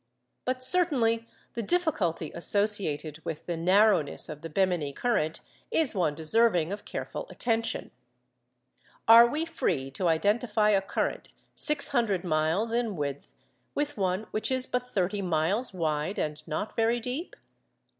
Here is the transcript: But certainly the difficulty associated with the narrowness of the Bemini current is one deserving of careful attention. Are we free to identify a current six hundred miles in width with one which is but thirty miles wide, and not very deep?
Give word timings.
But 0.45 0.63
certainly 0.63 1.27
the 1.53 1.61
difficulty 1.61 2.31
associated 2.33 3.23
with 3.23 3.45
the 3.45 3.55
narrowness 3.55 4.29
of 4.29 4.41
the 4.41 4.49
Bemini 4.49 4.93
current 4.93 5.41
is 5.69 5.93
one 5.93 6.15
deserving 6.15 6.71
of 6.71 6.85
careful 6.85 7.27
attention. 7.29 7.91
Are 9.07 9.27
we 9.27 9.45
free 9.45 9.91
to 9.91 10.07
identify 10.07 10.71
a 10.71 10.81
current 10.81 11.29
six 11.55 11.89
hundred 11.89 12.23
miles 12.23 12.73
in 12.73 12.95
width 12.95 13.35
with 13.75 13.95
one 13.95 14.23
which 14.31 14.51
is 14.51 14.65
but 14.65 14.87
thirty 14.87 15.21
miles 15.21 15.71
wide, 15.71 16.17
and 16.17 16.41
not 16.47 16.75
very 16.75 16.99
deep? 16.99 17.35